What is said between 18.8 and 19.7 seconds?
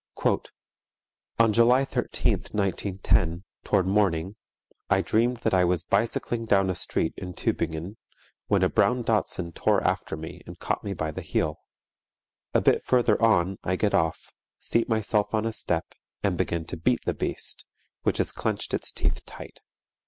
teeth tight.